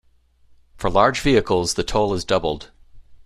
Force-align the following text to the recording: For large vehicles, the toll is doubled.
For 0.77 0.89
large 0.89 1.19
vehicles, 1.21 1.75
the 1.75 1.83
toll 1.83 2.15
is 2.15 2.25
doubled. 2.25 2.71